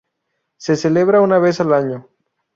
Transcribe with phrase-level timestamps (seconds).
[0.57, 2.09] Se celebra una vez al año.